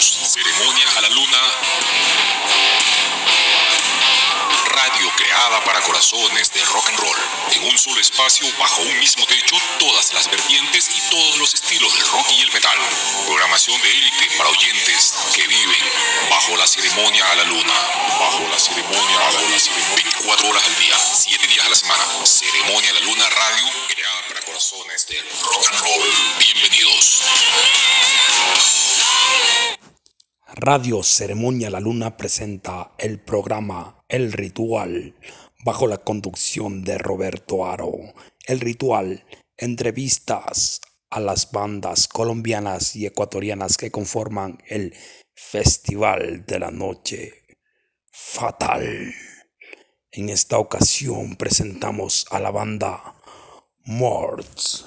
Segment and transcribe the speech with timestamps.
[0.00, 1.38] Ceremonia a la Luna.
[4.72, 7.16] Radio creada para corazones de rock and roll.
[7.52, 11.92] En un solo espacio, bajo un mismo techo, todas las vertientes y todos los estilos
[11.92, 12.78] del rock y el metal.
[13.26, 15.92] Programación de élite para oyentes que viven
[16.30, 17.74] bajo la ceremonia a la luna.
[18.20, 19.56] Bajo la ceremonia a la luna.
[19.96, 22.04] 24 horas al día, 7 días a la semana.
[22.24, 26.14] Ceremonia a la luna radio creada para corazones de rock and roll.
[26.38, 27.22] Bienvenidos.
[30.56, 35.14] Radio Ceremonia La Luna presenta el programa El Ritual
[35.64, 37.92] bajo la conducción de Roberto Aro.
[38.46, 39.24] El Ritual,
[39.56, 44.92] entrevistas a las bandas colombianas y ecuatorianas que conforman el
[45.34, 47.32] Festival de la Noche
[48.10, 49.14] Fatal.
[50.10, 53.14] En esta ocasión presentamos a la banda
[53.84, 54.84] Morts.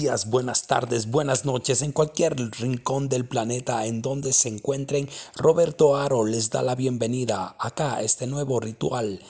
[0.00, 5.08] Días, buenas tardes, buenas noches en cualquier rincón del planeta en donde se encuentren.
[5.34, 9.20] Roberto Aro les da la bienvenida acá a este nuevo ritual.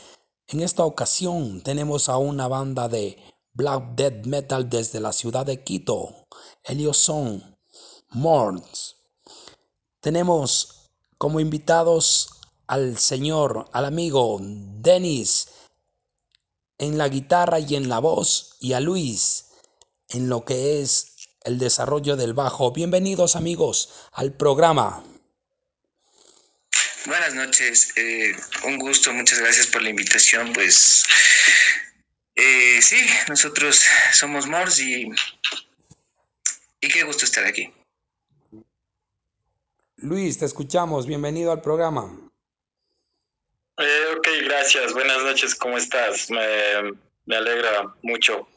[0.46, 3.16] En esta ocasión tenemos a una banda de
[3.54, 6.26] black death metal desde la ciudad de Quito.
[6.64, 7.56] Ellos son
[8.10, 8.96] Morns.
[10.00, 12.28] Tenemos como invitados
[12.66, 15.48] al señor, al amigo Dennis
[16.76, 19.37] en la guitarra y en la voz y a Luis
[20.08, 22.72] en lo que es el desarrollo del bajo.
[22.72, 25.04] Bienvenidos amigos al programa.
[27.06, 30.52] Buenas noches, eh, un gusto, muchas gracias por la invitación.
[30.52, 31.04] Pues
[32.34, 35.10] eh, sí, nosotros somos Mors y,
[36.80, 37.72] y qué gusto estar aquí.
[39.96, 42.14] Luis, te escuchamos, bienvenido al programa.
[43.78, 46.30] Eh, ok, gracias, buenas noches, ¿cómo estás?
[46.30, 46.92] Me,
[47.26, 48.48] me alegra mucho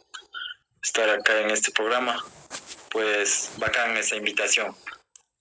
[0.82, 2.24] estar acá en este programa.
[2.92, 4.76] Pues bacán esa invitación.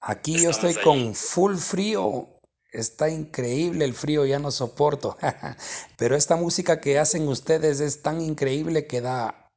[0.01, 2.29] Aquí yo estoy con full frío.
[2.73, 5.19] Está increíble el frío, ya no soporto.
[5.97, 9.51] Pero esta música que hacen ustedes es tan increíble que da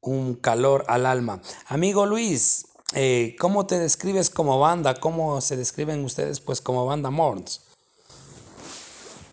[0.00, 1.42] un calor al alma.
[1.66, 4.94] Amigo Luis, eh, ¿cómo te describes como banda?
[4.94, 7.66] ¿Cómo se describen ustedes pues como banda Morns?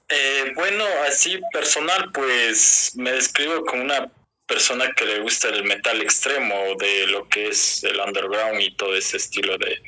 [0.10, 4.10] Eh, bueno, así personal, pues me describo como una
[4.47, 8.95] persona que le gusta el metal extremo, de lo que es el underground y todo
[8.95, 9.81] ese estilo de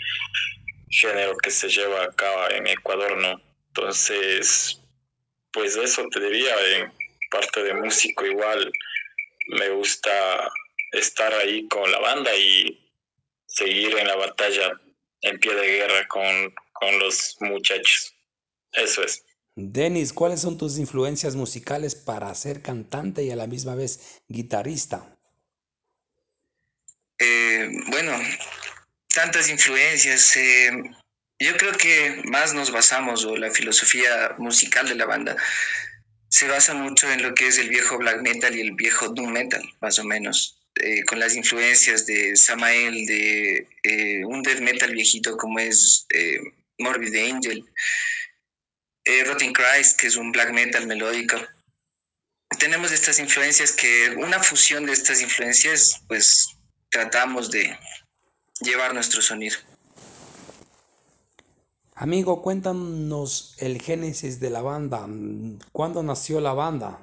[0.90, 3.42] género que se lleva acá en Ecuador, ¿no?
[3.68, 4.82] Entonces,
[5.52, 6.92] pues eso te diría, en
[7.32, 8.72] parte de músico igual,
[9.48, 10.52] me gusta
[10.92, 12.92] estar ahí con la banda y
[13.48, 14.80] seguir en la batalla
[15.22, 18.14] en pie de guerra con, con los muchachos.
[18.74, 19.24] Eso es.
[19.60, 25.18] Denis, ¿cuáles son tus influencias musicales para ser cantante y a la misma vez guitarrista?
[27.20, 28.18] Eh, bueno,
[29.14, 30.38] tantas influencias.
[30.38, 30.72] Eh,
[31.40, 35.36] yo creo que más nos basamos, o la filosofía musical de la banda
[36.30, 39.32] se basa mucho en lo que es el viejo black metal y el viejo doom
[39.32, 40.56] metal, más o menos.
[40.76, 43.68] Eh, con las influencias de Samael, de
[44.26, 46.06] un death metal viejito como es
[46.78, 47.66] Morbid Angel,
[49.10, 51.38] eh, Rotten Christ, que es un black metal melódico.
[52.60, 56.56] Tenemos estas influencias que, una fusión de estas influencias, pues
[56.90, 57.78] tratamos de
[58.62, 59.58] llevar nuestro sonido.
[61.96, 65.08] Amigo, cuéntanos el génesis de la banda.
[65.72, 67.00] ¿Cuándo nació la banda?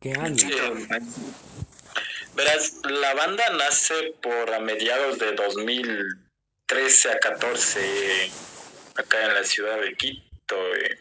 [0.00, 0.46] ¿Qué año?
[2.34, 8.30] Verás, la banda nace por a mediados de 2013 a 14
[8.98, 10.76] acá en la ciudad de Quito.
[10.76, 10.98] Eh.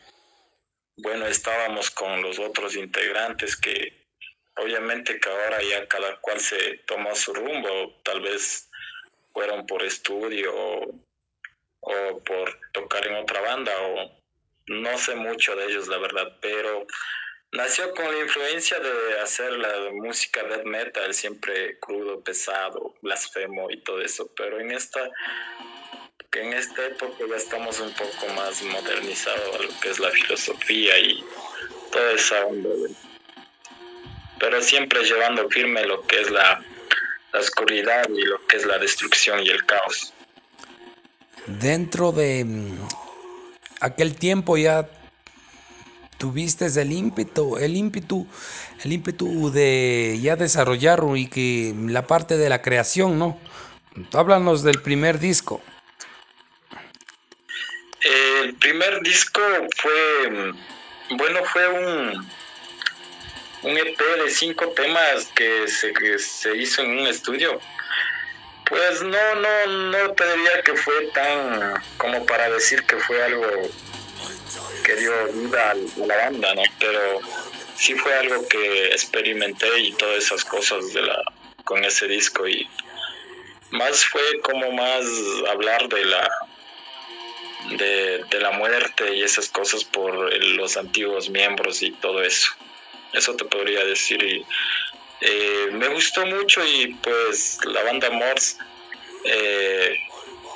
[0.97, 4.07] Bueno, estábamos con los otros integrantes que
[4.57, 8.69] obviamente que ahora ya cada cual se tomó su rumbo, tal vez
[9.33, 10.95] fueron por estudio o,
[11.81, 14.17] o por tocar en otra banda o
[14.67, 16.85] no sé mucho de ellos la verdad, pero
[17.51, 23.81] nació con la influencia de hacer la música death metal, siempre crudo, pesado, blasfemo y
[23.81, 25.09] todo eso, pero en esta
[26.33, 30.99] en esta época ya estamos un poco más modernizados a lo que es la filosofía
[30.99, 31.23] y
[31.91, 32.69] toda esa onda.
[34.39, 36.63] Pero siempre llevando firme lo que es la,
[37.33, 40.13] la oscuridad y lo que es la destrucción y el caos.
[41.47, 42.87] Dentro de mm,
[43.81, 44.87] aquel tiempo ya
[46.17, 48.27] tuviste el ímpetu, el ímpetu,
[48.83, 53.39] el ímpetu de ya desarrollar y que la parte de la creación, ¿no?
[54.13, 55.61] Háblanos del primer disco.
[58.01, 59.41] El primer disco
[59.77, 60.53] fue,
[61.17, 62.27] bueno, fue un,
[63.63, 67.59] un EP de cinco temas que se, que se hizo en un estudio.
[68.69, 73.45] Pues no, no, no te diría que fue tan como para decir que fue algo
[74.87, 75.75] que dio vida a
[76.05, 76.63] la banda, ¿no?
[76.79, 77.19] Pero
[77.75, 81.21] sí fue algo que experimenté y todas esas cosas de la,
[81.65, 82.65] con ese disco y
[83.71, 85.05] más fue como más
[85.49, 86.29] hablar de la
[87.71, 92.51] de, la muerte y esas cosas por los antiguos miembros y todo eso.
[93.11, 94.45] Eso te podría decir
[95.19, 98.55] eh, me gustó mucho y pues la banda Morse
[99.25, 99.97] eh,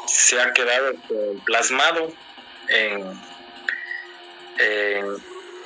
[0.08, 0.94] se ha quedado
[1.44, 2.14] plasmado
[2.70, 3.20] en,
[4.58, 5.18] en,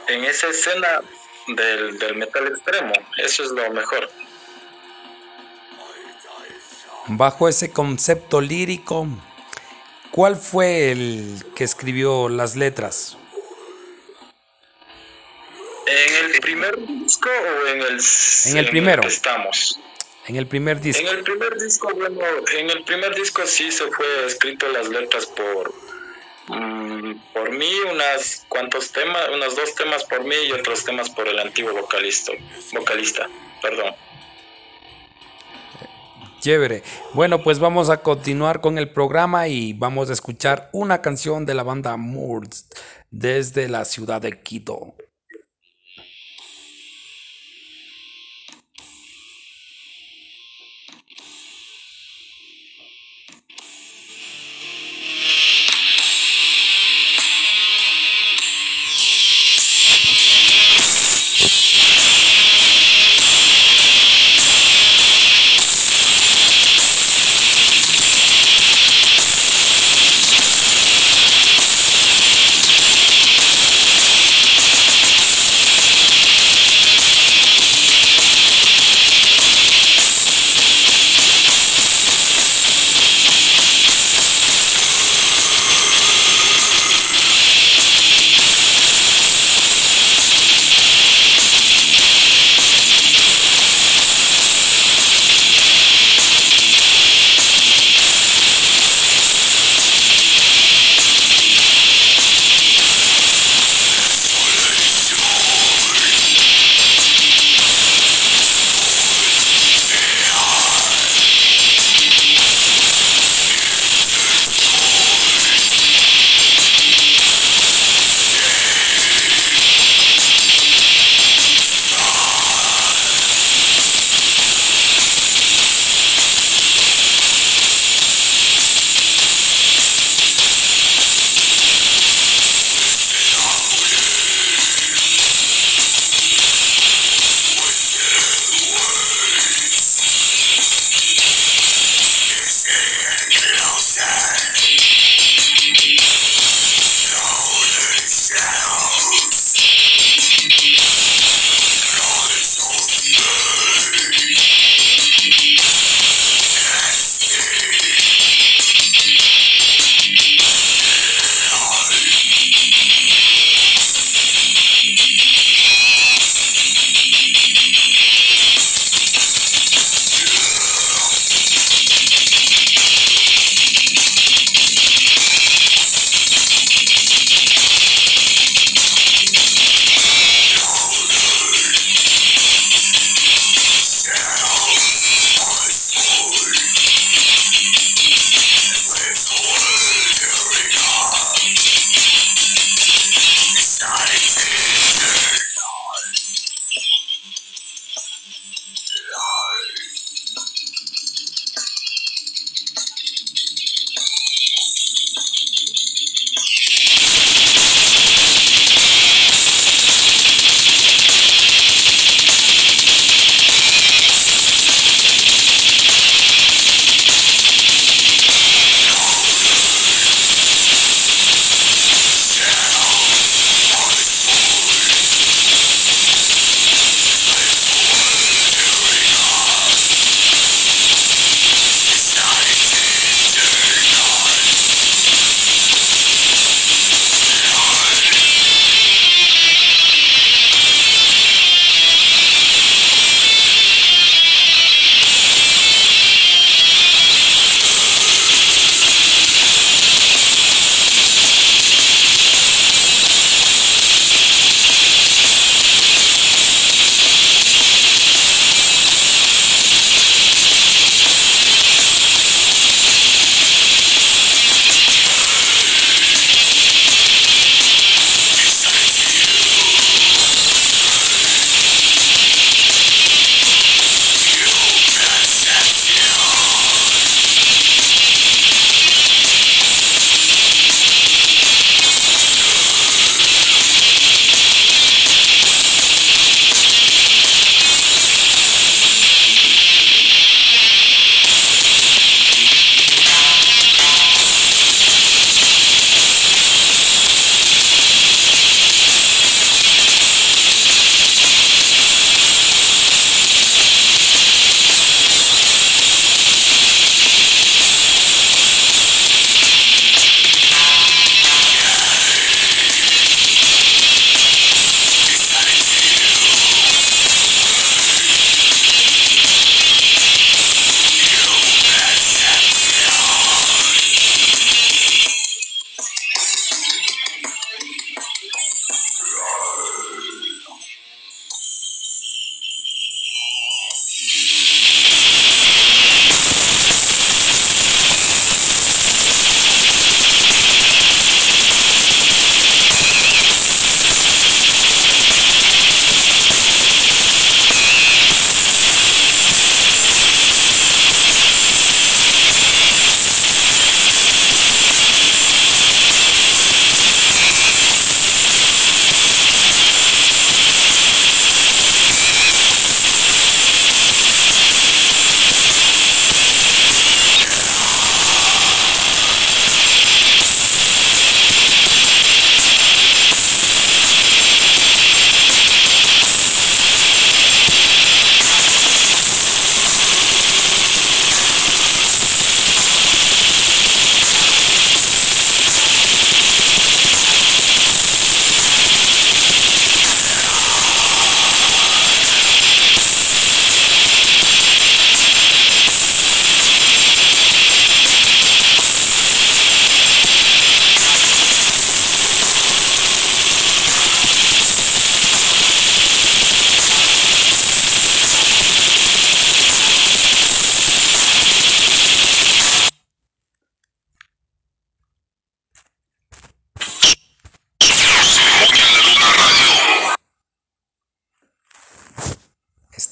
[0.07, 1.01] en esa escena
[1.47, 2.93] del, del, metal extremo.
[3.17, 4.09] Eso es lo mejor.
[7.07, 9.07] Bajo ese concepto lírico,
[10.11, 13.17] ¿cuál fue el que escribió las letras?
[15.85, 17.99] ¿En el primer disco o en el,
[18.45, 19.03] en el primero?
[19.03, 19.79] En el que estamos?
[20.27, 21.07] En el primer disco.
[21.07, 22.19] En el primer disco, bueno,
[22.53, 25.71] en el primer disco sí se fue escrito las letras por
[26.49, 31.27] um, por mí, unas cuantos temas, unos dos temas por mí y otros temas por
[31.27, 32.31] el antiguo vocalista,
[32.73, 33.29] vocalista,
[33.61, 33.93] perdón.
[36.39, 36.83] Chévere.
[37.13, 41.55] Bueno, pues vamos a continuar con el programa y vamos a escuchar una canción de
[41.55, 42.67] la banda Moors
[43.09, 44.93] desde la ciudad de Quito.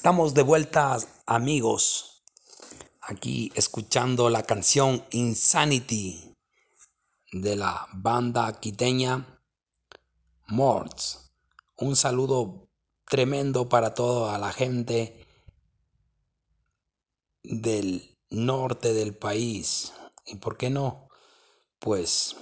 [0.04, 2.22] Estamos de vuelta, amigos,
[3.00, 6.36] aquí escuchando la canción Insanity
[7.32, 9.40] de la banda quiteña
[10.48, 11.32] Morts.
[11.78, 12.68] Un saludo
[13.06, 15.26] tremendo para toda la gente
[17.42, 19.94] del norte del país.
[20.26, 21.08] ¿Y por qué no?
[21.78, 22.36] Pues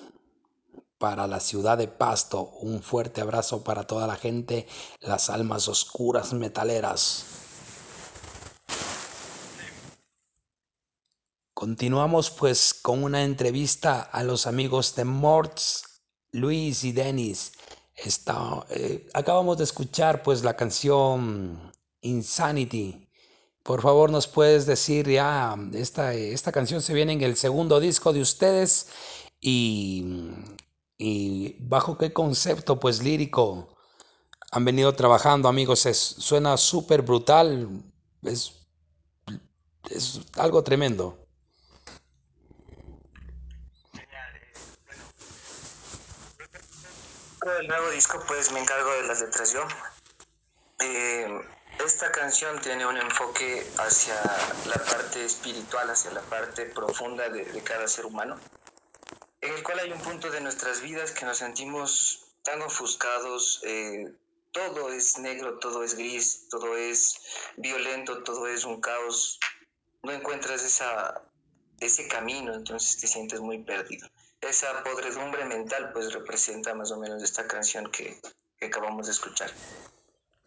[0.99, 4.67] para la ciudad de Pasto, un fuerte abrazo para toda la gente,
[4.99, 7.42] las almas oscuras metaleras.
[11.63, 16.03] Continuamos pues con una entrevista a los amigos de Morts,
[16.33, 17.53] Luis y Denis.
[18.71, 23.09] Eh, acabamos de escuchar pues la canción Insanity.
[23.63, 28.13] Por favor nos puedes decir ya, esta, esta canción se viene en el segundo disco
[28.13, 28.89] de ustedes
[29.41, 30.05] y,
[30.99, 33.77] y bajo qué concepto pues lírico
[34.51, 35.87] han venido trabajando amigos.
[35.87, 37.69] Es, suena súper brutal,
[38.25, 38.67] es,
[39.89, 41.22] es algo tremendo.
[47.51, 49.67] El nuevo disco, pues me encargo de las letras yo.
[50.79, 51.41] Eh,
[51.85, 54.15] esta canción tiene un enfoque hacia
[54.67, 58.39] la parte espiritual, hacia la parte profunda de, de, cada ser humano,
[59.41, 64.13] en el cual hay un punto de nuestras vidas que nos sentimos tan ofuscados, eh,
[64.53, 67.21] todo es negro, todo es gris, todo es
[67.57, 69.41] violento, todo es un caos,
[70.03, 71.23] no encuentras esa,
[71.81, 74.09] ese camino, entonces te sientes muy perdido
[74.43, 78.21] esa podredumbre mental pues representa más o menos esta canción que,
[78.59, 79.51] que acabamos de escuchar.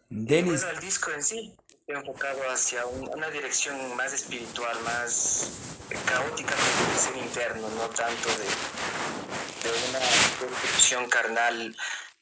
[0.10, 0.62] Dennis.
[0.62, 5.52] Y bueno, el disco en sí enfocado hacia un, una dirección más espiritual, más
[6.06, 8.46] caótica de ser interno, no tanto de,
[9.64, 10.00] de una
[10.40, 11.76] construcción carnal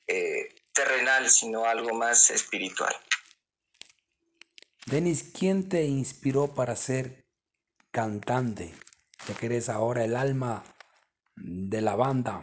[0.08, 2.94] eh, terrenal, sino algo más espiritual.
[4.86, 7.26] Denis, ¿quién te inspiró para ser
[7.92, 8.74] cantante?
[9.28, 10.64] Ya que eres ahora el alma
[11.36, 12.42] de la banda?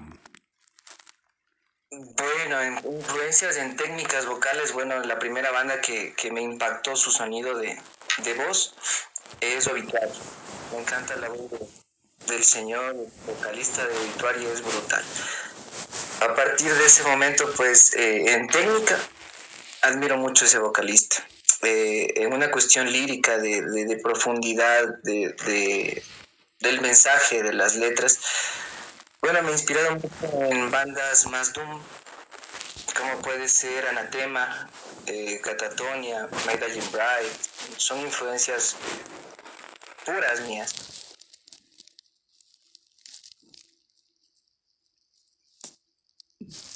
[1.90, 7.10] Bueno, en influencias en técnicas vocales, bueno, la primera banda que, que me impactó su
[7.10, 7.76] sonido de,
[8.22, 8.74] de voz
[9.40, 10.14] es Obituario.
[10.72, 11.50] Me encanta la voz
[12.28, 12.94] del señor
[13.26, 15.04] vocalista de Obituario, es brutal.
[16.20, 18.98] A partir de ese momento, pues eh, en técnica,
[19.82, 21.26] admiro mucho a ese vocalista.
[21.62, 26.02] Eh, en una cuestión lírica de, de, de profundidad de,
[26.60, 28.18] del mensaje de las letras,
[29.22, 30.08] bueno, me he inspirado mucho
[30.50, 31.80] en bandas más doom,
[32.96, 34.68] como puede ser Anatema,
[35.06, 37.32] eh, Catatonia, Magdalene Bride.
[37.76, 38.76] Son influencias
[40.04, 40.74] puras mías.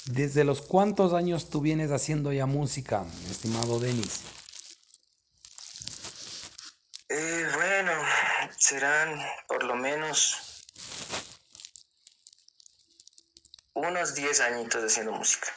[0.05, 4.21] ¿Desde los cuántos años tú vienes haciendo ya música, estimado Denis?
[7.09, 7.91] Eh, bueno,
[8.55, 10.44] serán por lo menos
[13.75, 15.47] unos 10 añitos haciendo música.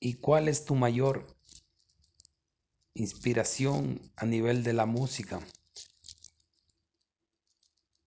[0.00, 1.26] ¿Y cuál es tu mayor
[2.94, 5.40] inspiración a nivel de la música?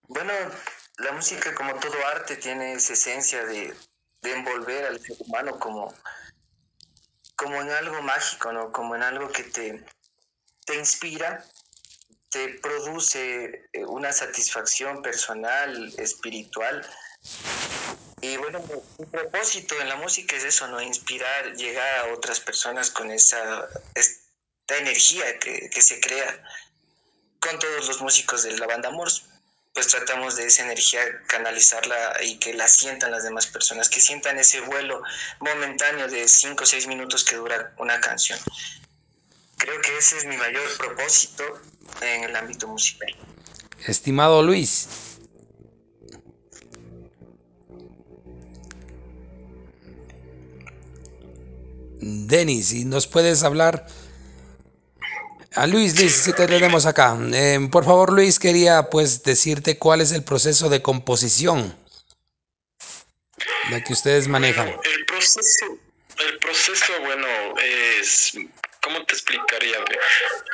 [0.04, 0.34] Bueno,
[0.98, 3.74] la música como todo arte tiene esa esencia de,
[4.22, 5.94] de envolver al ser humano como,
[7.36, 8.72] como en algo mágico, ¿no?
[8.72, 9.86] Como en algo que te,
[10.66, 11.46] te inspira,
[12.30, 16.86] te produce eh, una satisfacción personal, espiritual
[18.22, 18.60] y bueno,
[18.98, 20.82] mi propósito en la música es eso, ¿no?
[20.82, 26.44] Inspirar, llegar a otras personas con esa esta energía que, que se crea
[27.40, 29.22] con todos los músicos de la banda Morse.
[29.74, 34.40] Pues tratamos de esa energía canalizarla y que la sientan las demás personas, que sientan
[34.40, 35.04] ese vuelo
[35.40, 38.40] momentáneo de 5 o 6 minutos que dura una canción.
[39.58, 41.44] Creo que ese es mi mayor propósito
[42.02, 43.16] en el ámbito musical.
[43.86, 44.88] Estimado Luis,
[52.28, 53.88] Denis, ¿y nos puedes hablar?
[55.56, 57.18] A Luis, Luis, si te tenemos acá.
[57.34, 61.76] Eh, por favor, Luis, quería pues decirte cuál es el proceso de composición
[63.70, 64.68] la que ustedes manejan.
[64.68, 65.66] El proceso,
[66.20, 67.28] el proceso, bueno,
[68.00, 68.34] es,
[68.82, 69.78] ¿cómo te explicaría?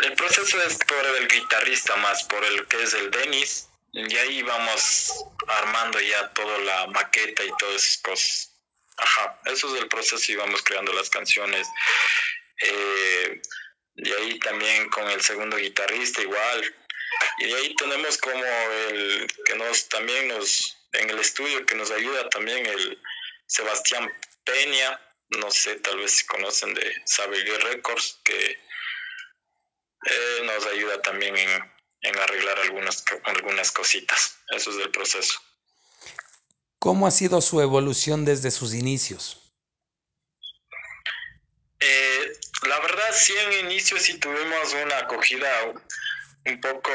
[0.03, 4.41] El proceso es por el guitarrista más, por el que es el Denis, y ahí
[4.41, 8.52] vamos armando ya toda la maqueta y todas esas cosas.
[8.97, 11.67] Ajá, eso es el proceso y vamos creando las canciones.
[12.61, 13.41] Eh,
[13.95, 16.75] de ahí también con el segundo guitarrista igual.
[17.39, 21.91] Y de ahí tenemos como el que nos también nos, en el estudio que nos
[21.91, 23.01] ayuda también el
[23.47, 24.11] Sebastián
[24.43, 28.59] Peña, no sé, tal vez si conocen de Sabegue Records, que
[30.05, 34.39] eh, nos ayuda también en, en arreglar algunas, algunas cositas.
[34.49, 35.39] Eso es del proceso.
[36.83, 39.41] ¿Cómo ha sido su evolución desde sus inicios?
[41.79, 42.33] Eh,
[42.67, 45.47] la verdad, sí, en inicio sí tuvimos una acogida
[46.45, 46.91] un poco,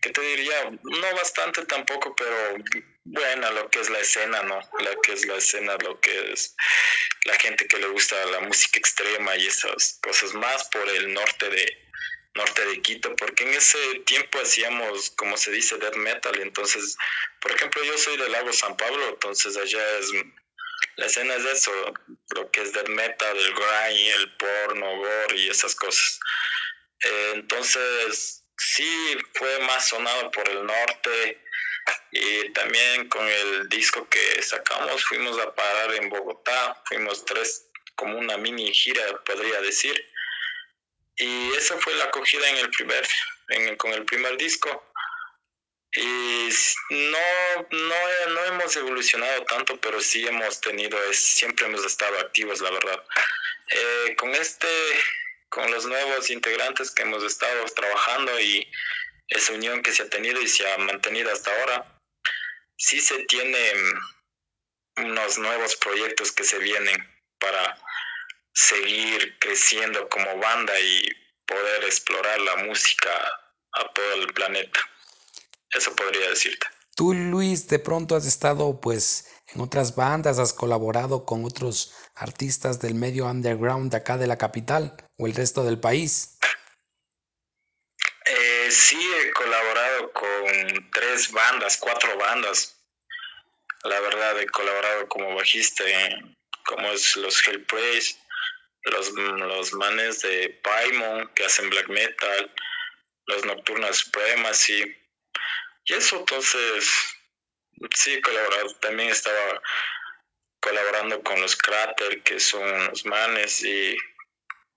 [0.00, 0.70] ¿qué te diría?
[0.84, 2.62] No bastante tampoco, pero
[3.02, 4.60] buena lo que es la escena, ¿no?
[4.78, 6.54] La que es la escena, lo que es
[7.24, 11.50] la gente que le gusta la música extrema y esas cosas más por el norte
[11.50, 11.89] de
[12.40, 16.96] norte de Quito, porque en ese tiempo hacíamos, como se dice, death metal, entonces,
[17.40, 20.10] por ejemplo, yo soy del lago San Pablo, entonces allá es
[20.96, 21.72] la escena es eso,
[22.34, 26.20] lo que es death metal, el grind, el porno, gore y esas cosas.
[27.00, 31.42] Eh, entonces, sí fue más sonado por el norte
[32.12, 38.18] y también con el disco que sacamos fuimos a parar en Bogotá, fuimos tres, como
[38.18, 39.94] una mini gira, podría decir.
[41.20, 43.06] Y esa fue la acogida en el primer,
[43.48, 44.90] en, con el primer disco.
[45.92, 46.48] Y
[46.90, 47.18] no,
[47.70, 52.70] no, no hemos evolucionado tanto, pero sí hemos tenido, es, siempre hemos estado activos, la
[52.70, 53.04] verdad.
[53.68, 54.68] Eh, con este,
[55.50, 58.66] con los nuevos integrantes que hemos estado trabajando y
[59.28, 62.00] esa unión que se ha tenido y se ha mantenido hasta ahora,
[62.78, 64.00] sí se tienen
[64.96, 66.96] unos nuevos proyectos que se vienen
[67.38, 67.78] para
[68.60, 71.08] seguir creciendo como banda y
[71.46, 73.10] poder explorar la música
[73.72, 74.80] a todo el planeta.
[75.70, 76.66] Eso podría decirte.
[76.94, 82.80] Tú, Luis, de pronto has estado pues en otras bandas, has colaborado con otros artistas
[82.80, 86.38] del medio underground de acá de la capital o el resto del país.
[88.26, 92.76] Eh, sí, he colaborado con tres bandas, cuatro bandas.
[93.84, 98.18] La verdad, he colaborado como bajista, en, como es los Hellpraise,
[98.82, 102.54] los, los manes de Paimon que hacen black metal,
[103.26, 104.96] los Nocturnas Supremacy,
[105.84, 106.88] y eso entonces,
[107.94, 108.74] sí, colaborado.
[108.76, 109.60] También estaba
[110.60, 113.96] colaborando con los Crater, que son los manes, y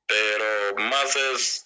[0.08, 1.66] pero más es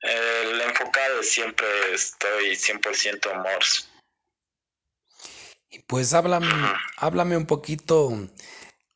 [0.00, 3.84] el enfocado siempre estoy 100% Morse.
[5.70, 6.52] Y pues háblame,
[6.96, 8.10] háblame un poquito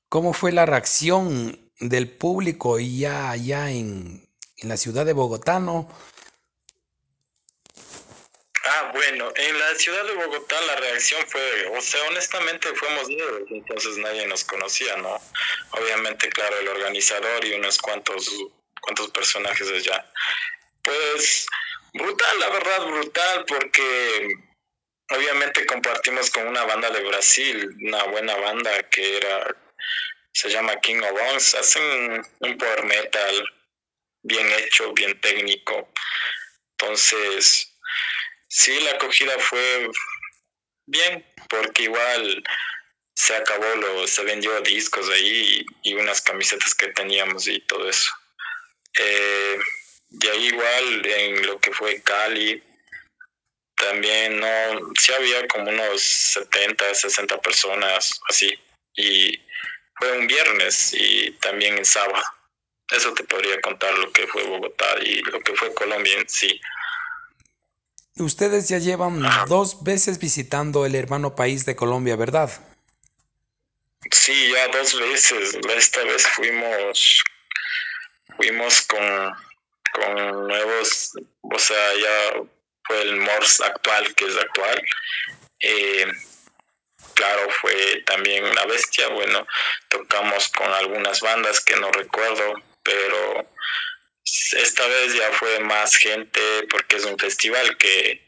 [0.09, 4.27] cómo fue la reacción del público ya allá en,
[4.59, 5.89] en la ciudad de Bogotá, ¿no?
[8.69, 13.43] Ah, bueno, en la ciudad de Bogotá la reacción fue, o sea, honestamente fuimos nuevos,
[13.51, 15.21] entonces nadie nos conocía, ¿no?
[15.71, 18.29] Obviamente, claro, el organizador y unos cuantos,
[18.81, 20.11] cuantos personajes allá.
[20.83, 21.47] Pues
[21.95, 24.37] brutal, la verdad, brutal, porque
[25.11, 29.55] obviamente compartimos con una banda de Brasil, una buena banda que era,
[30.37, 33.45] se llama King of Bones, hacen un power metal
[34.23, 35.89] bien hecho, bien técnico.
[36.73, 37.73] Entonces,
[38.49, 39.91] Sí, la acogida fue
[40.87, 42.43] bien, porque igual
[43.15, 48.11] se acabó, lo, se vendió discos ahí y, unas camisetas que teníamos y todo eso.
[48.99, 49.59] Eh,
[50.09, 52.63] de ahí igual en lo que fue Cali,
[53.75, 58.59] también no, sí había como unos 70, 60 personas así,
[58.95, 59.39] y
[59.99, 62.23] fue un viernes y también en sábado.
[62.91, 66.61] Eso te podría contar lo que fue Bogotá y lo que fue Colombia en sí.
[68.19, 72.51] Ustedes ya llevan dos veces visitando el hermano país de Colombia, ¿verdad?
[74.11, 75.59] Sí, ya dos veces.
[75.77, 77.23] Esta vez fuimos,
[78.37, 79.33] fuimos con,
[79.93, 82.43] con nuevos, o sea, ya
[82.85, 84.83] fue el Morse actual, que es actual.
[85.61, 86.07] Eh,
[87.17, 89.09] claro, fue también una bestia.
[89.09, 89.45] Bueno,
[89.89, 93.51] tocamos con algunas bandas que no recuerdo, pero
[94.53, 98.25] esta vez ya fue más gente porque es un festival que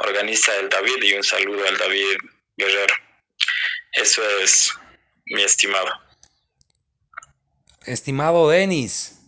[0.00, 2.16] organiza el David y un saludo al David
[2.56, 2.94] Guerrero.
[3.92, 4.72] Eso es
[5.26, 5.92] mi estimado.
[7.86, 9.20] Estimado Denis.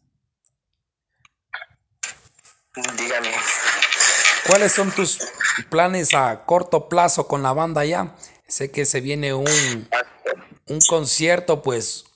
[2.97, 3.33] Dígame.
[4.47, 5.19] ¿Cuáles son tus
[5.71, 8.15] planes a corto plazo con la banda ya?
[8.57, 9.91] Sé que se viene un,
[10.69, 12.07] un concierto pues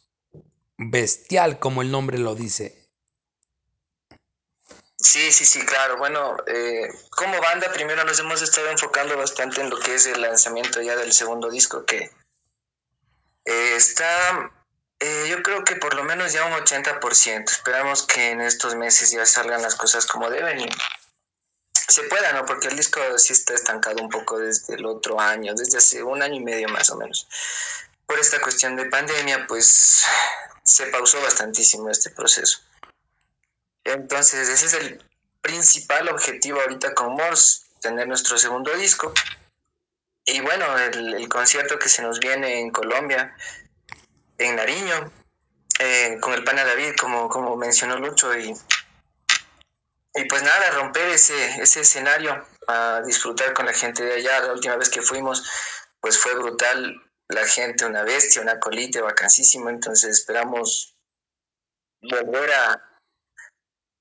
[0.78, 2.88] bestial como el nombre lo dice.
[4.96, 5.98] Sí, sí, sí, claro.
[5.98, 10.22] Bueno, eh, como banda primero nos hemos estado enfocando bastante en lo que es el
[10.22, 12.10] lanzamiento ya del segundo disco que
[13.44, 14.50] eh, está,
[14.98, 17.50] eh, yo creo que por lo menos ya un 80%.
[17.50, 20.68] Esperamos que en estos meses ya salgan las cosas como deben y
[21.90, 22.46] se pueda, ¿no?
[22.46, 26.22] Porque el disco sí está estancado un poco desde el otro año, desde hace un
[26.22, 27.26] año y medio más o menos.
[28.06, 30.04] Por esta cuestión de pandemia, pues
[30.62, 32.60] se pausó bastantísimo este proceso.
[33.84, 35.04] Entonces, ese es el
[35.40, 39.12] principal objetivo ahorita con Morse, tener nuestro segundo disco.
[40.26, 43.34] Y bueno, el, concierto que se nos viene en Colombia,
[44.38, 45.12] en Nariño,
[45.78, 48.54] eh, con el pana David, como, como mencionó Lucho, y,
[50.14, 54.40] y pues nada, romper ese, ese escenario, a disfrutar con la gente de allá.
[54.40, 55.48] La última vez que fuimos,
[56.00, 56.96] pues fue brutal,
[57.28, 60.96] la gente, una bestia, una colite, vacancísimo, entonces esperamos
[62.02, 62.82] volver a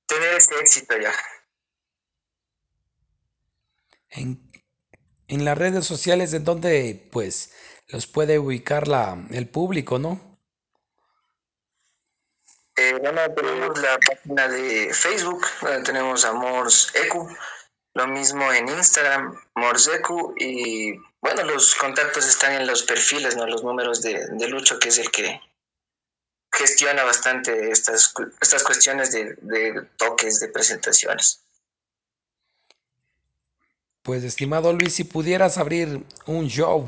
[0.07, 1.13] tener ese éxito ya.
[4.09, 4.51] En,
[5.27, 7.53] en las redes sociales en donde pues
[7.87, 10.28] los puede ubicar la, el público, ¿no?
[12.79, 17.27] Eh, bueno, tenemos la página de Facebook, donde tenemos a Mors Ecu,
[17.93, 23.45] lo mismo en Instagram, Mors Ecu, y bueno, los contactos están en los perfiles, ¿no?
[23.47, 25.41] Los números de, Lucho, que es el que
[26.53, 31.41] gestiona bastante estas, estas cuestiones de, de toques, de presentaciones.
[34.03, 36.85] Pues estimado Luis, si pudieras abrir un show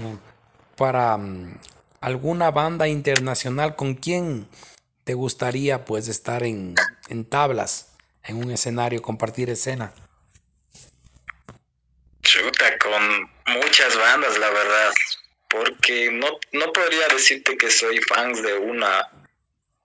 [0.77, 1.54] para um,
[1.99, 4.47] alguna banda internacional, ¿con quién
[5.12, 6.74] te gustaría pues estar en,
[7.10, 9.93] en tablas, en un escenario, compartir escena?
[12.21, 14.93] Chuta, con muchas bandas, la verdad,
[15.50, 19.06] porque no, no podría decirte que soy fan de una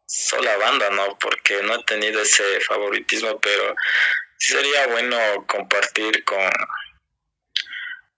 [0.07, 1.19] sola banda, ¿no?
[1.19, 3.75] Porque no he tenido ese favoritismo, pero
[4.39, 6.53] sería bueno compartir con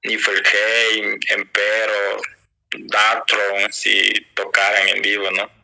[0.03, 2.21] Niflheim, Empero,
[2.73, 5.58] Datron, si tocaran en vivo, ¿no?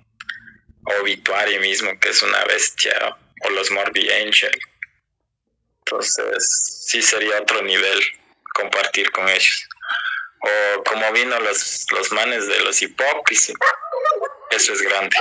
[0.86, 4.58] O Vituari mismo, que es una bestia, o los Morbid Angel.
[5.78, 8.00] Entonces, sí sería otro nivel
[8.54, 9.68] compartir con ellos.
[10.40, 13.52] O como vino los, los manes de los hipócritas,
[14.50, 15.16] eso es grande.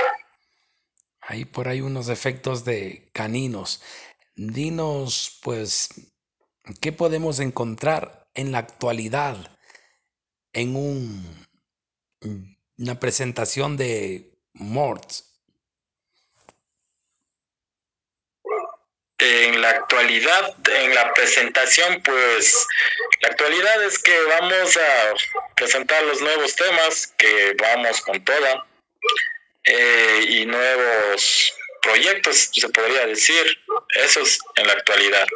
[1.20, 3.82] Hay por ahí unos efectos de caninos.
[4.36, 5.88] Dinos, pues,
[6.80, 9.58] ¿qué podemos encontrar en la actualidad
[10.52, 11.46] en un,
[12.76, 15.12] una presentación de Mort?
[19.18, 22.66] En la actualidad, en la presentación, pues,
[23.20, 25.14] la actualidad es que vamos a
[25.54, 28.66] presentar los nuevos temas, que vamos con toda,
[29.64, 33.58] eh, y nuevos proyectos, se podría decir.
[33.94, 35.26] Eso es en la actualidad.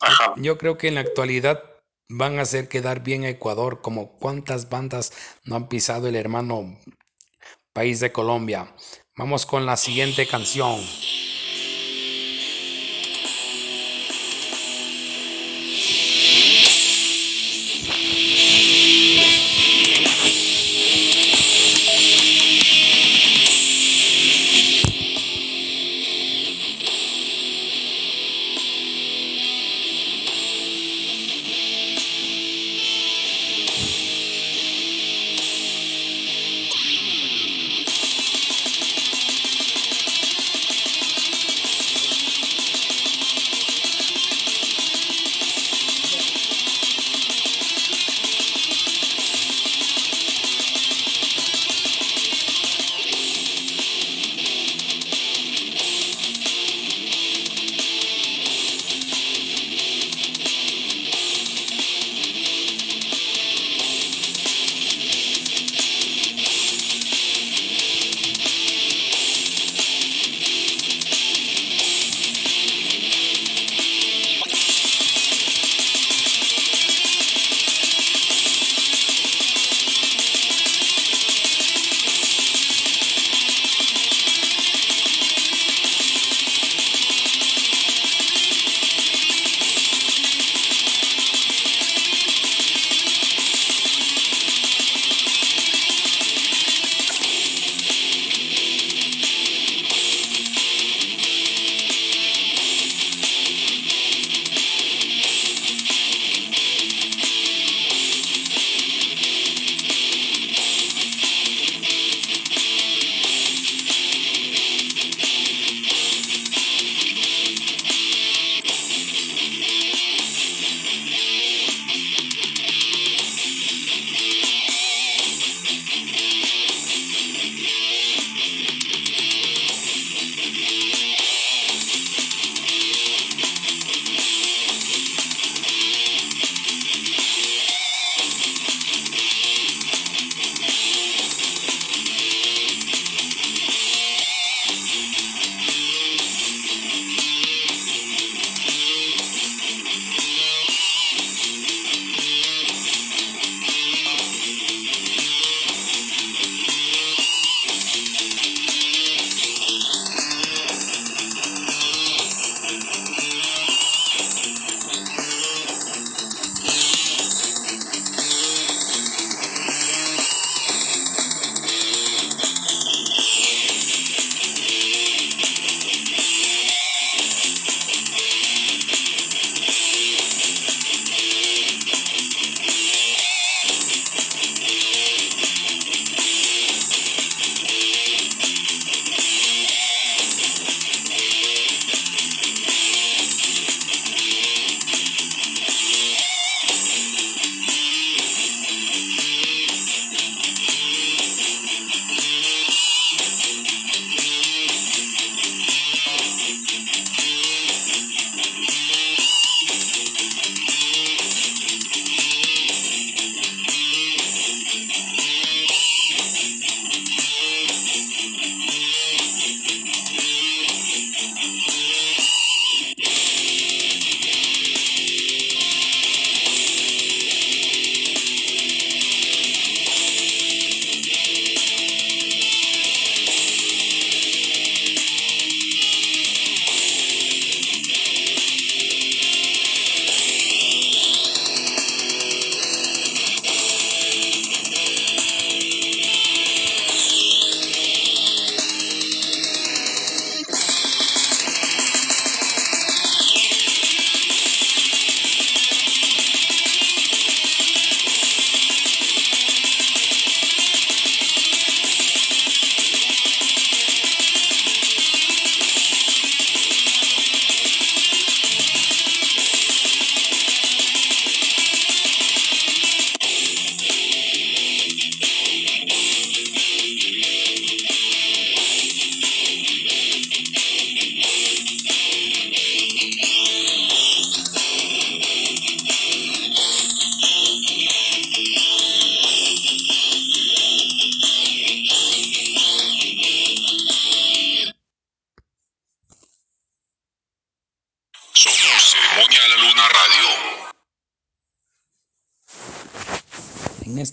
[0.00, 0.34] Ajá.
[0.36, 1.62] Yo creo que en la actualidad
[2.08, 5.12] van a hacer quedar bien a Ecuador, como cuántas bandas
[5.44, 6.78] no han pisado el hermano
[7.72, 8.74] país de Colombia.
[9.18, 10.78] Vamos con la siguiente canción.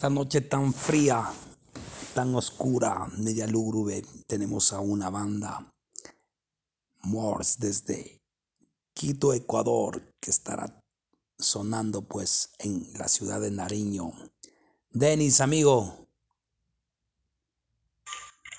[0.06, 1.34] Esta noche tan fría,
[2.14, 5.74] tan oscura, media lúgubre, tenemos a una banda,
[7.02, 8.22] Morse, desde
[8.94, 10.80] Quito, Ecuador, que estará
[11.40, 14.12] sonando pues en la ciudad de Nariño.
[14.92, 16.08] Denis, amigo.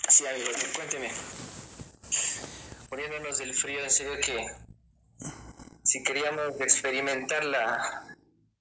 [0.08, 1.12] Sí, amigo, cuénteme.
[2.88, 4.48] Poniéndonos del frío, en serio que
[5.84, 8.15] si queríamos experimentar la,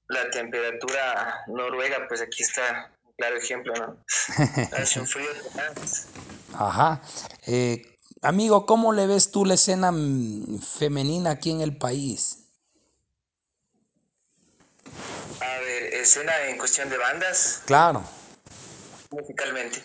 [0.08, 3.98] la temperatura noruega, pues aquí está un claro ejemplo, ¿no?
[4.78, 5.30] Hace un frío.
[6.54, 7.02] Ajá.
[7.48, 12.40] Eh, amigo, ¿cómo le ves tú la escena mm, femenina aquí en el país?
[15.42, 17.64] A ver, escena en cuestión de bandas.
[17.66, 18.04] Claro.
[19.12, 19.84] Musicalmente.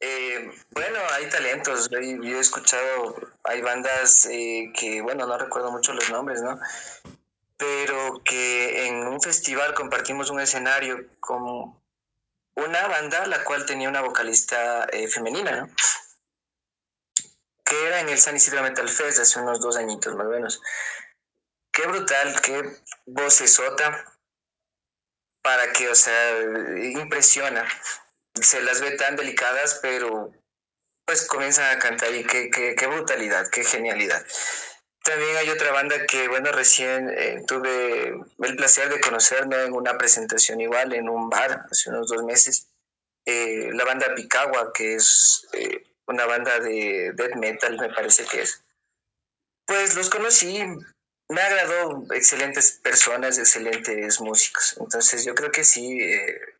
[0.00, 1.88] Eh, bueno, hay talentos.
[1.88, 6.58] Yo, yo, he escuchado, hay bandas eh, que, bueno, no recuerdo mucho los nombres, ¿no?
[7.62, 11.80] Pero que en un festival compartimos un escenario con
[12.56, 15.70] una banda la cual tenía una vocalista eh, femenina, ¿no?
[17.64, 20.60] Que era en el San Isidro Metal Fest hace unos dos añitos más o menos.
[21.72, 22.68] Qué brutal, qué
[23.06, 24.12] vocesota
[25.40, 26.40] para que, o sea,
[26.82, 27.64] impresiona.
[28.34, 30.32] Se las ve tan delicadas, pero
[31.04, 34.26] pues comienzan a cantar y qué, qué, qué brutalidad, qué genialidad.
[35.04, 39.98] También hay otra banda que, bueno, recién eh, tuve el placer de conocerme en una
[39.98, 42.68] presentación igual en un bar hace unos dos meses.
[43.24, 48.42] Eh, la banda Picagua, que es eh, una banda de death metal, me parece que
[48.42, 48.62] es.
[49.66, 50.62] Pues los conocí,
[51.28, 54.76] me agradó, excelentes personas, excelentes músicos.
[54.78, 55.98] Entonces yo creo que sí,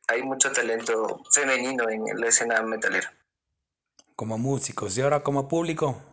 [0.09, 3.13] hay mucho talento femenino en la escena metalera.
[4.17, 6.12] Como músicos, ¿y ahora como público?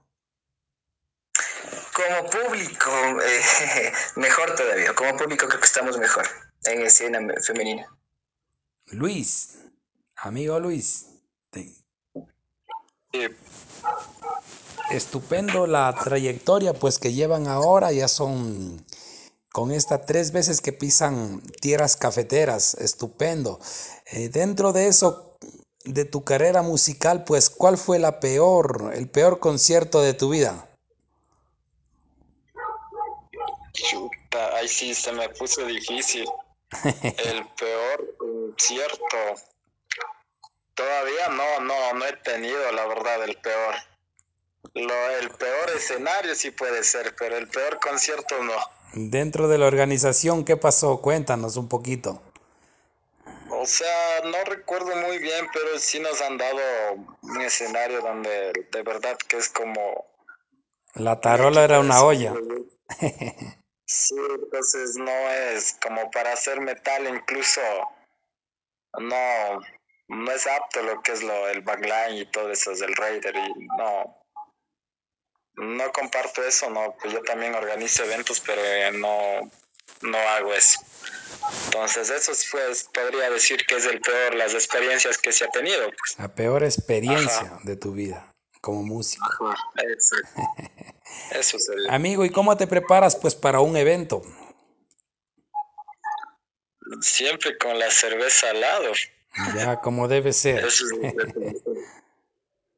[1.99, 2.89] Como público,
[3.21, 4.93] eh, mejor todavía.
[4.95, 6.25] Como público creo que estamos mejor
[6.63, 7.93] en escena femenina.
[8.85, 9.57] Luis,
[10.15, 11.07] amigo Luis.
[11.49, 11.65] Te...
[13.11, 13.27] Sí.
[14.91, 18.85] Estupendo la trayectoria pues que llevan ahora, ya son
[19.51, 23.59] con esta tres veces que pisan tierras cafeteras, estupendo.
[24.05, 25.37] Eh, dentro de eso,
[25.83, 30.68] de tu carrera musical, pues, ¿cuál fue la peor, el peor concierto de tu vida?
[33.81, 36.25] Chuta, ahí sí se me puso difícil.
[36.83, 39.17] El peor concierto.
[40.73, 43.75] Todavía no, no, no he tenido la verdad el peor.
[44.75, 48.53] Lo, el peor escenario sí puede ser, pero el peor concierto no.
[48.93, 51.01] Dentro de la organización, ¿qué pasó?
[51.01, 52.21] Cuéntanos un poquito.
[53.51, 56.59] O sea, no recuerdo muy bien, pero sí nos han dado
[57.21, 60.05] un escenario donde de verdad que es como...
[60.95, 62.33] La tarola era una olla.
[63.91, 67.59] Sí, entonces no es como para hacer metal incluso
[68.99, 69.61] no,
[70.09, 73.65] no es apto lo que es lo el backline y todo eso del Raider y
[73.79, 74.15] no
[75.55, 79.51] no comparto eso, no, pues yo también organizo eventos, pero eh, no,
[80.01, 80.79] no hago eso.
[81.65, 82.61] Entonces, eso fue,
[82.93, 85.89] podría decir que es el peor, las experiencias que se ha tenido.
[85.89, 86.17] Pues.
[86.17, 87.59] La peor experiencia Ajá.
[87.63, 89.25] de tu vida como músico.
[89.47, 90.41] Ajá, exacto.
[91.31, 91.93] Eso sería.
[91.93, 94.21] Amigo, ¿y cómo te preparas pues para un evento?
[97.01, 98.91] Siempre con la cerveza al lado.
[99.55, 100.65] Ya, como debe ser.
[100.65, 101.13] Eso es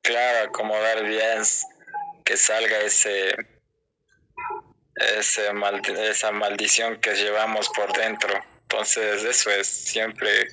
[0.01, 1.41] claro, acomodar bien,
[2.25, 3.35] que salga ese,
[5.17, 8.33] ese mal, esa maldición que llevamos por dentro.
[8.63, 10.47] Entonces, eso es siempre.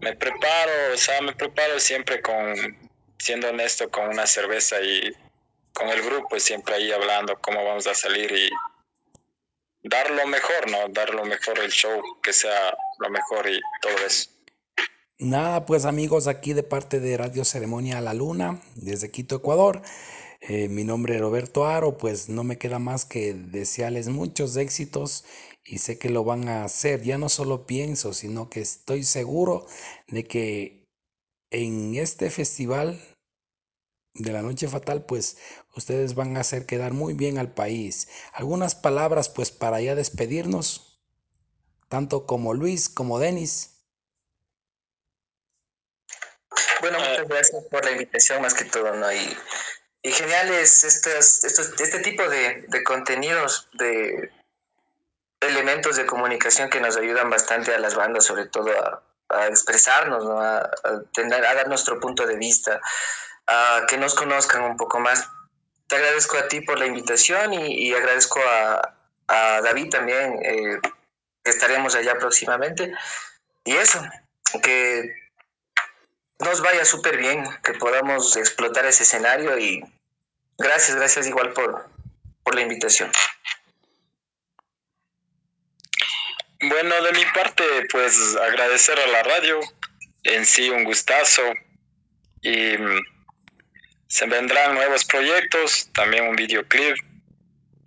[0.00, 2.90] Me preparo, o sea, me preparo siempre con,
[3.22, 5.12] siendo honesto, con una cerveza y
[5.72, 8.50] con el grupo, siempre ahí hablando cómo vamos a salir y
[9.88, 10.88] dar lo mejor, ¿no?
[10.88, 14.28] Dar lo mejor el show, que sea lo mejor y todo eso.
[15.18, 19.82] Nada, pues amigos, aquí de parte de Radio Ceremonia la Luna, desde Quito, Ecuador.
[20.40, 25.24] Eh, mi nombre es Roberto Aro, pues no me queda más que desearles muchos éxitos
[25.64, 27.02] y sé que lo van a hacer.
[27.02, 29.68] Ya no solo pienso, sino que estoy seguro
[30.08, 30.82] de que
[31.52, 33.00] en este festival
[34.14, 35.38] de la Noche Fatal, pues
[35.74, 38.08] ustedes van a hacer quedar muy bien al país.
[38.32, 41.00] Algunas palabras, pues para ya despedirnos,
[41.88, 43.70] tanto como Luis como Denis.
[46.80, 49.12] Bueno, muchas gracias por la invitación, más que todo, ¿no?
[49.12, 49.36] Y,
[50.02, 54.30] y genial es estos, estos, este tipo de, de contenidos, de
[55.40, 60.24] elementos de comunicación que nos ayudan bastante a las bandas, sobre todo a, a expresarnos,
[60.24, 60.40] ¿no?
[60.40, 62.80] a, a, tener, a dar nuestro punto de vista,
[63.46, 65.28] a que nos conozcan un poco más.
[65.86, 68.94] Te agradezco a ti por la invitación y, y agradezco a,
[69.28, 70.78] a David también, eh,
[71.44, 72.92] estaremos allá próximamente.
[73.64, 74.02] Y eso,
[74.62, 75.14] que
[76.38, 79.84] nos vaya súper bien, que podamos explotar ese escenario y
[80.58, 81.88] gracias, gracias igual por,
[82.42, 83.10] por la invitación.
[86.60, 89.60] Bueno, de mi parte, pues agradecer a la radio,
[90.22, 91.42] en sí un gustazo
[92.40, 92.76] y
[94.12, 96.98] se vendrán nuevos proyectos, también un videoclip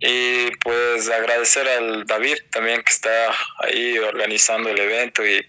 [0.00, 5.46] y pues agradecer al David también que está ahí organizando el evento y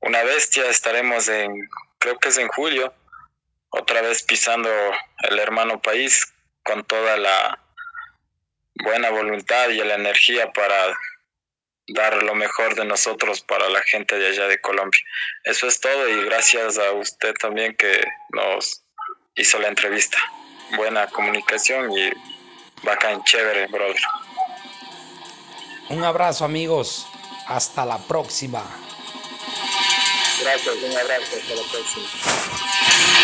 [0.00, 1.66] una bestia estaremos en,
[1.98, 2.92] creo que es en julio,
[3.70, 4.68] otra vez pisando
[5.30, 6.30] el hermano país
[6.62, 7.58] con toda la
[8.84, 10.94] buena voluntad y la energía para
[11.86, 15.00] dar lo mejor de nosotros para la gente de allá de Colombia.
[15.44, 18.04] Eso es todo y gracias a usted también que
[18.34, 18.84] nos
[19.36, 20.18] hizo la entrevista.
[20.76, 22.10] Buena comunicación y
[22.82, 24.00] bacán, chévere, brother.
[25.88, 27.06] Un abrazo amigos,
[27.46, 28.62] hasta la próxima.
[30.40, 33.19] Gracias, un abrazo, hasta la próxima.